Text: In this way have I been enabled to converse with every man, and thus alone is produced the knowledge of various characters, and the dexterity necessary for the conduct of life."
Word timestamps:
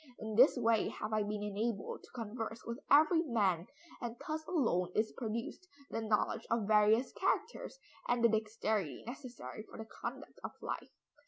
In 0.17 0.33
this 0.35 0.57
way 0.57 0.89
have 0.89 1.13
I 1.13 1.21
been 1.21 1.43
enabled 1.43 2.01
to 2.01 2.09
converse 2.15 2.63
with 2.65 2.79
every 2.89 3.21
man, 3.21 3.67
and 4.01 4.15
thus 4.27 4.43
alone 4.47 4.91
is 4.95 5.11
produced 5.15 5.67
the 5.91 6.01
knowledge 6.01 6.47
of 6.49 6.65
various 6.67 7.11
characters, 7.11 7.77
and 8.07 8.23
the 8.23 8.29
dexterity 8.29 9.03
necessary 9.05 9.61
for 9.69 9.77
the 9.77 9.85
conduct 9.85 10.39
of 10.43 10.53
life." 10.59 10.89